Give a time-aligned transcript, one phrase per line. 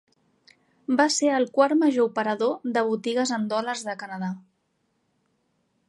[1.01, 4.35] Va ser el quart major operador de botigues en dòlars de Canadà.